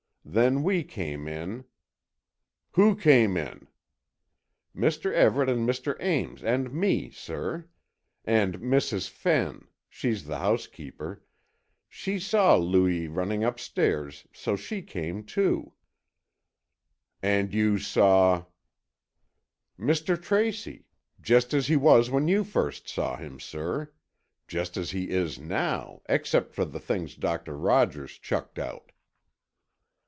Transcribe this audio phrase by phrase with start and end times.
[0.23, 1.65] Then we came in——"
[2.73, 3.67] "Who came in?"
[4.73, 5.11] "Mr.
[5.11, 5.97] Everett and Mr.
[5.99, 7.67] Ames and me, sir.
[8.23, 9.09] And Mrs.
[9.09, 15.73] Fenn—she's the housekeeper—she saw Louis running upstairs, so she came, too."
[17.21, 18.45] "And you saw——?"
[19.77, 20.21] "Mr.
[20.21, 20.85] Tracy,
[21.19, 23.91] just as he was when you first saw him, sir.
[24.47, 28.93] Just as he is now, except for the things Doctor Rogers chucked out."